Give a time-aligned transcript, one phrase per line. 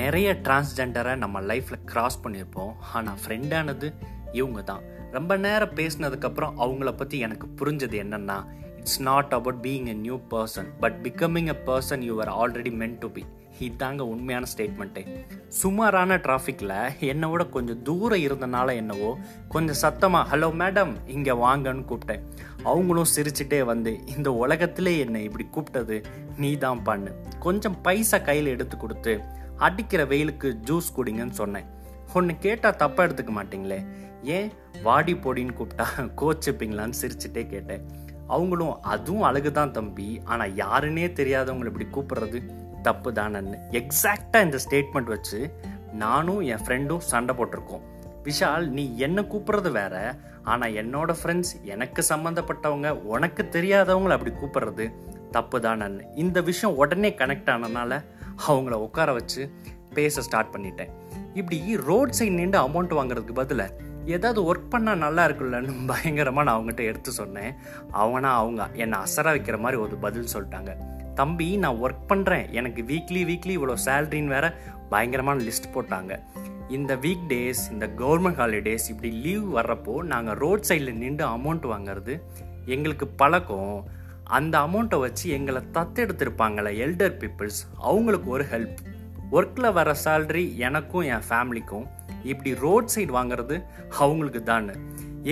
[0.00, 2.72] நிறைய டிரான்ஸ்ஜெண்டரை நம்ம லைஃப்பில் கிராஸ் பண்ணியிருப்போம்.
[2.96, 3.88] ஆனால் ஃப்ரெண்டானது
[4.38, 4.82] இவங்க தான்
[5.16, 8.36] ரொம்ப நேரம் பேசினதுக்கப்புறம் அவங்கள பற்றி எனக்கு புரிஞ்சது என்னென்னா
[8.80, 12.98] it's not about being a new person but becoming a person you are already meant
[13.04, 13.22] to be
[13.66, 15.02] இதாங்க உண்மையான ஸ்டேட்மெண்ட்டு
[15.60, 16.74] சுமாரான டிராஃபிக்கில்
[17.12, 19.10] என்னை விட கொஞ்சம் தூரம் இருந்தனால என்னவோ
[19.54, 22.22] கொஞ்சம் சத்தமாக ஹலோ மேடம் இங்கே வாங்கன்னு கூப்பிட்டேன்.
[22.70, 25.98] அவங்களும் சிரிச்சுட்டே வந்து இந்த உலகத்திலே என்னை இப்படி கூப்பிட்டது?
[26.42, 27.10] நீ தான் பண்ணு.
[27.46, 29.14] கொஞ்சம் பைசா கையில் எடுத்து கொடுத்து
[29.58, 31.66] அடிக்கிற வெயிலுக்கு ஜூஸ் குடிங்கன்னு சொன்னேன்.
[32.14, 33.78] ஒன்று கேட்டால் தப்பாக எடுத்துக்க மாட்டீங்களே?
[34.22, 34.48] ஏன்?
[34.82, 35.86] வாடி பொடின்னு கூப்பிட்டா
[36.20, 37.84] கோச்சிப்பீங்களான்னு சிரிச்சுட்டே கேட்டேன்.
[38.26, 40.20] அவங்களும் அதுவும் அழகு தான் தம்பி.
[40.24, 42.40] ஆனால் யாருன்னே தெரியாதவங்களை இப்படி கூப்பிடுறது
[42.82, 45.38] தப்பு தானன்னு எக்ஸாக்டாக இந்த ஸ்டேட்மெண்ட் வச்சு
[45.92, 47.84] நானும் என் ஃப்ரெண்டும் சண்டை போட்டிருக்கோம்.
[48.24, 49.94] விஷால் நீ என்ன கூப்பிட்றது வேற?
[50.42, 54.84] ஆனால் என்னோட ஃப்ரெண்ட்ஸ் எனக்கு சம்மந்தப்பட்டவங்க உனக்கு தெரியாதவங்களை அப்படி கூப்பிட்றது
[55.30, 58.00] தப்பு தானன்னு இந்த விஷயம் உடனே கனெக்ட் ஆனதுனால
[58.48, 59.42] அவங்கள உட்கார வச்சு
[59.94, 60.90] பேச ஸ்டார்ட் பண்ணிட்டேன்.
[61.34, 66.84] இப்படி ரோட் சைடு நின்று அமௌண்ட் வாங்குறதுக்கு பதிலாக ஏதாவது ஒர்க் பண்ணால் நல்லா இருக்குல்லன்னு பயங்கரமாக நான் அவங்ககிட்ட
[66.90, 67.52] எடுத்து சொன்னேன்.
[68.02, 70.72] அவனா அவங்க என்னை அசர வைக்கிற மாதிரி ஒரு பதில் சொல்லிட்டாங்க.
[71.14, 74.46] தம்பி நான் ஒர்க் பண்ணுறேன் எனக்கு வீக்லி வீக்லி இவ்வளோ சேல்ரின்னு வேற
[74.90, 76.12] பயங்கரமான லிஸ்ட் போட்டாங்க.
[76.68, 82.14] இந்த வீக் டேஸ் இந்த கவர்மெண்ட் ஹாலிடேஸ் இப்படி லீவ் வர்றப்போ நாங்கள் ரோட் சைடில் நின்று அமௌண்ட் வாங்குறது
[82.74, 83.76] எங்களுக்கு பழக்கம்.
[84.36, 88.80] அந்த அமௌண்ட்டை வச்சு எங்களை தத்தெடுத்திருப்பாங்களே எல்டர் பீப்புள்ஸ் அவங்களுக்கு ஒரு ஹெல்ப்
[89.38, 91.86] ஒர்க்கில் வர சேல்ரி எனக்கும் என் ஃபேமிலிக்கும்
[92.30, 93.56] இப்படி ரோட் சைடு வாங்குறது
[94.02, 94.68] அவங்களுக்கு தான்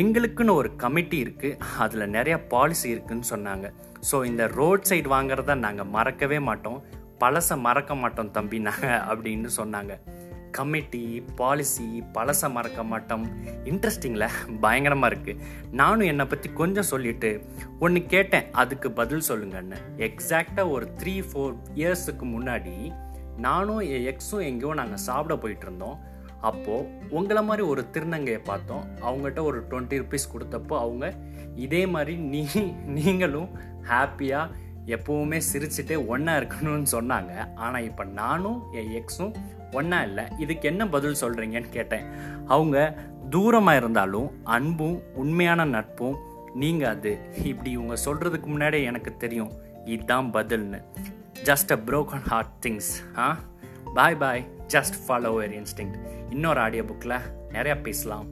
[0.00, 3.66] எங்களுக்குன்னு ஒரு கமிட்டி இருக்குது அதில் நிறையா பாலிசி இருக்குதுன்னு சொன்னாங்க.
[4.08, 6.78] ஸோ இந்த ரோட் சைடு வாங்குறத நாங்கள் மறக்கவே மாட்டோம்.
[7.22, 9.92] பழச மறக்க மாட்டோம் தம்பி நாங்கள் அப்படின்னு சொன்னாங்க.
[10.58, 11.02] கமிட்டி
[11.40, 13.24] பாலிசி பழச மறக்க மாட்டோம்.
[13.70, 14.26] இன்ட்ரெஸ்டிங்கில்
[14.64, 15.40] பயங்கரமாக இருக்குது
[15.80, 17.30] நானும் என்னை பற்றி கொஞ்சம் சொல்லிட்டு
[17.84, 18.48] ஒன்று கேட்டேன்.
[18.62, 19.78] அதுக்கு பதில் சொல்லுங்கன்னு.
[20.08, 22.76] எக்ஸாக்டாக ஒரு த்ரீ ஃபோர் இயர்ஸுக்கு முன்னாடி
[23.46, 25.96] நானும் என் எக்ஸும் எங்கேயோ நாங்கள் சாப்பிட போயிட்டு இருந்தோம்
[26.48, 28.84] அப்போது உங்களை மாதிரி ஒரு திருநங்கையை பார்த்தோம்.
[29.06, 31.06] அவங்ககிட்ட ஒரு டுவெண்ட்டி ருபீஸ் கொடுத்தப்போ அவங்க
[31.66, 32.42] இதே மாதிரி நீ
[32.98, 33.50] நீங்களும்
[33.90, 34.64] ஹாப்பியாக
[34.96, 37.32] எப்போவுமே சிரிச்சுட்டே ஒன்றா இருக்கணும்னு சொன்னாங்க.
[37.64, 39.32] ஆனால் இப்போ நானும் என் எக்ஸும்
[39.76, 42.06] ஒன்றா இல்லை இதுக்கு என்ன பதில் சொல்கிறீங்கன்னு கேட்டேன்.
[42.46, 42.76] அவங்க
[43.30, 46.16] தூரமாக இருந்தாலும் அன்பும் உண்மையான நட்பும்
[46.54, 47.12] நீங்கள் அது.
[47.44, 49.52] இப்படி இவங்க சொல்கிறதுக்கு முன்னாடியே எனக்கு தெரியும்
[49.84, 50.80] இதுதான் பதில்னு.
[51.44, 53.26] Just a broken heart things ah?
[53.94, 55.92] Bye bye just follow your instinct
[56.30, 57.16] இன்னொரு ஆடியோ புக்கில்
[57.52, 58.26] நிறையா பேசலாம்.